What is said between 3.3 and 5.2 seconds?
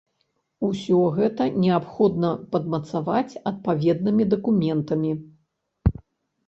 адпаведнымі дакументамі.